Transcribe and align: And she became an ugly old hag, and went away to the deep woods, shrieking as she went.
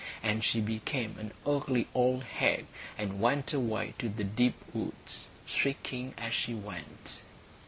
And 0.23 0.43
she 0.43 0.61
became 0.61 1.19
an 1.19 1.31
ugly 1.45 1.85
old 1.93 2.23
hag, 2.23 2.65
and 2.97 3.21
went 3.21 3.53
away 3.53 3.93
to 3.99 4.09
the 4.09 4.23
deep 4.23 4.55
woods, 4.73 5.27
shrieking 5.45 6.15
as 6.17 6.33
she 6.33 6.55
went. 6.55 7.21